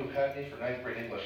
have 0.00 0.12
had 0.12 0.36
me 0.36 0.48
for 0.50 0.60
ninth 0.60 0.82
grade 0.82 0.96
English. 0.96 1.24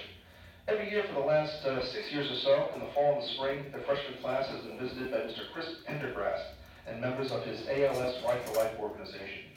Every 0.69 0.91
year 0.91 1.05
for 1.09 1.15
the 1.15 1.27
last 1.27 1.65
uh, 1.65 1.85
six 1.87 2.13
years 2.13 2.31
or 2.31 2.37
so, 2.37 2.71
in 2.75 2.81
the 2.81 2.93
fall 2.93 3.15
and 3.15 3.23
the 3.23 3.29
spring, 3.35 3.65
the 3.73 3.79
freshman 3.85 4.21
class 4.21 4.49
has 4.49 4.61
been 4.61 4.79
visited 4.79 5.11
by 5.11 5.19
Mr. 5.19 5.51
Chris 5.53 5.67
Pendergast 5.87 6.45
and 6.87 7.01
members 7.01 7.33
of 7.33 7.43
his 7.45 7.67
ALS 7.69 8.23
Ride 8.25 8.43
for 8.45 8.55
Life 8.57 8.73
organization. 8.79 9.49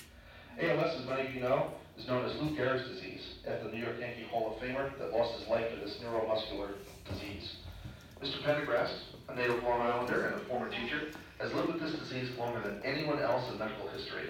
ALS, 0.60 1.00
as 1.00 1.08
many 1.08 1.28
of 1.28 1.36
you 1.36 1.42
know, 1.42 1.72
is 1.98 2.08
known 2.08 2.24
as 2.26 2.36
Lou 2.42 2.56
Gehrig's 2.56 2.88
disease, 2.88 3.36
after 3.48 3.66
the 3.66 3.76
New 3.76 3.84
York 3.84 4.00
Yankee 4.00 4.24
Hall 4.32 4.56
of 4.56 4.64
Famer 4.64 4.98
that 5.00 5.12
lost 5.12 5.40
his 5.40 5.48
life 5.50 5.70
to 5.72 5.76
this 5.78 5.98
neuromuscular 6.04 6.70
disease. 7.10 7.56
Mr. 8.22 8.44
Pendergast, 8.44 8.94
a 9.30 9.36
native 9.36 9.64
Long 9.64 9.82
Islander 9.82 10.28
and 10.28 10.36
a 10.36 10.46
former 10.46 10.70
teacher, 10.70 11.12
has 11.40 11.52
lived 11.54 11.74
with 11.74 11.82
this 11.82 12.00
disease 12.00 12.30
longer 12.38 12.62
than 12.62 12.82
anyone 12.84 13.20
else 13.20 13.52
in 13.52 13.58
medical 13.58 13.88
history. 13.90 14.30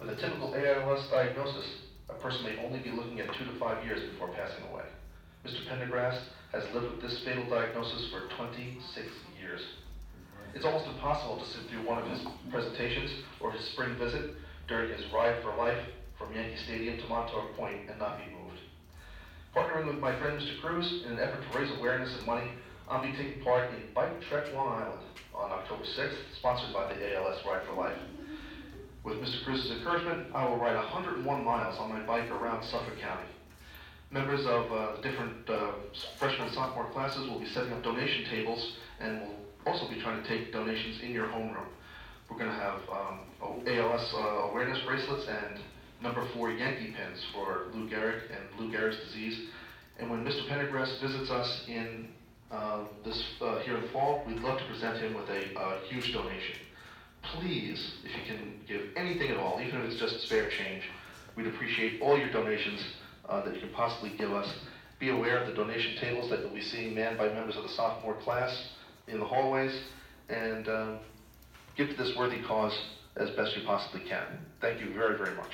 With 0.00 0.10
a 0.10 0.16
typical 0.16 0.54
ALS 0.54 1.08
diagnosis, 1.10 1.64
a 2.10 2.22
person 2.22 2.44
may 2.44 2.64
only 2.64 2.80
be 2.80 2.90
looking 2.90 3.20
at 3.20 3.32
two 3.34 3.44
to 3.44 3.58
five 3.58 3.84
years 3.84 4.00
before 4.10 4.28
passing 4.28 4.64
away. 4.70 4.84
Mr. 5.44 5.66
Pendergast 5.68 6.20
has 6.52 6.64
lived 6.74 6.90
with 6.90 7.02
this 7.02 7.20
fatal 7.24 7.48
diagnosis 7.48 8.10
for 8.10 8.28
26 8.36 9.06
years. 9.40 9.60
It's 10.54 10.64
almost 10.64 10.86
impossible 10.86 11.38
to 11.38 11.46
sit 11.46 11.68
through 11.70 11.86
one 11.86 12.02
of 12.02 12.10
his 12.10 12.20
presentations 12.50 13.10
or 13.40 13.52
his 13.52 13.64
spring 13.70 13.96
visit 13.96 14.34
during 14.68 14.90
his 14.92 15.10
ride 15.12 15.42
for 15.42 15.54
life 15.56 15.78
from 16.18 16.34
Yankee 16.34 16.56
Stadium 16.64 16.98
to 16.98 17.06
Montauk 17.08 17.56
Point 17.56 17.88
and 17.88 17.98
not 17.98 18.18
be 18.18 18.24
moved. 18.32 18.60
Partnering 19.54 19.86
with 19.86 19.98
my 19.98 20.18
friend 20.18 20.38
Mr. 20.38 20.60
Cruz 20.60 21.02
in 21.06 21.12
an 21.12 21.20
effort 21.20 21.40
to 21.42 21.58
raise 21.58 21.70
awareness 21.78 22.16
and 22.16 22.26
money, 22.26 22.50
I'll 22.88 23.02
be 23.02 23.12
taking 23.12 23.42
part 23.42 23.70
in 23.70 23.94
Bike 23.94 24.20
Trek 24.28 24.52
Long 24.54 24.82
Island 24.82 25.02
on 25.34 25.50
October 25.52 25.84
6th, 25.84 26.18
sponsored 26.38 26.74
by 26.74 26.92
the 26.92 27.16
ALS 27.16 27.38
Ride 27.46 27.62
for 27.66 27.74
Life. 27.74 27.98
With 29.02 29.16
Mr. 29.16 29.42
Cruz's 29.44 29.70
encouragement, 29.70 30.26
I 30.34 30.46
will 30.46 30.58
ride 30.58 30.76
101 30.76 31.44
miles 31.44 31.78
on 31.78 31.88
my 31.88 32.00
bike 32.00 32.30
around 32.30 32.62
Suffolk 32.64 32.98
County. 33.00 33.28
Members 34.10 34.44
of 34.44 34.70
uh, 34.70 35.00
different 35.00 35.48
uh, 35.48 35.72
freshman 36.18 36.48
and 36.48 36.54
sophomore 36.54 36.90
classes 36.90 37.26
will 37.28 37.38
be 37.38 37.46
setting 37.46 37.72
up 37.72 37.82
donation 37.82 38.28
tables 38.30 38.72
and 39.00 39.22
will 39.22 39.36
also 39.66 39.88
be 39.88 40.00
trying 40.02 40.22
to 40.22 40.28
take 40.28 40.52
donations 40.52 41.00
in 41.02 41.12
your 41.12 41.28
homeroom. 41.28 41.68
We're 42.28 42.36
going 42.36 42.50
to 42.50 42.56
have 42.56 42.80
um, 42.90 43.20
ALS 43.66 44.14
uh, 44.14 44.18
awareness 44.50 44.78
bracelets 44.84 45.26
and 45.28 45.60
number 46.02 46.26
four 46.34 46.50
Yankee 46.50 46.94
pins 46.94 47.24
for 47.32 47.68
Lou 47.72 47.88
Gehrig 47.88 48.20
and 48.30 48.60
Lou 48.60 48.70
Gehrig's 48.70 48.98
disease. 49.06 49.48
And 49.98 50.10
when 50.10 50.24
Mr. 50.24 50.46
Pendergast 50.46 51.00
visits 51.00 51.30
us 51.30 51.64
in 51.68 52.08
uh, 52.50 52.80
this 53.04 53.22
uh, 53.40 53.60
here 53.60 53.76
in 53.76 53.82
the 53.82 53.88
fall, 53.88 54.22
we'd 54.26 54.40
love 54.40 54.58
to 54.58 54.64
present 54.66 54.98
him 54.98 55.14
with 55.14 55.28
a 55.30 55.58
uh, 55.58 55.78
huge 55.88 56.12
donation. 56.12 56.56
Please, 57.22 57.92
if 58.04 58.10
you 58.16 58.34
can 58.34 58.60
give 58.66 58.96
anything 58.96 59.30
at 59.30 59.36
all, 59.36 59.60
even 59.60 59.80
if 59.80 59.90
it's 59.90 60.00
just 60.00 60.26
spare 60.26 60.48
change, 60.50 60.82
we'd 61.36 61.46
appreciate 61.46 62.00
all 62.02 62.18
your 62.18 62.30
donations 62.30 62.84
uh, 63.28 63.42
that 63.44 63.54
you 63.54 63.60
can 63.60 63.70
possibly 63.70 64.16
give 64.18 64.32
us. 64.32 64.52
Be 64.98 65.10
aware 65.10 65.38
of 65.38 65.48
the 65.48 65.54
donation 65.54 65.96
tables 66.00 66.28
that 66.30 66.40
you'll 66.40 66.54
be 66.54 66.60
seeing 66.60 66.94
manned 66.94 67.18
by 67.18 67.28
members 67.28 67.56
of 67.56 67.62
the 67.62 67.68
sophomore 67.70 68.16
class 68.16 68.68
in 69.06 69.18
the 69.18 69.24
hallways, 69.24 69.72
and 70.28 70.68
um, 70.68 70.98
give 71.76 71.88
to 71.88 71.94
this 71.94 72.12
worthy 72.16 72.42
cause 72.42 72.76
as 73.16 73.30
best 73.30 73.56
you 73.56 73.62
possibly 73.64 74.00
can. 74.08 74.24
Thank 74.60 74.80
you 74.80 74.92
very, 74.94 75.16
very 75.16 75.34
much. 75.36 75.50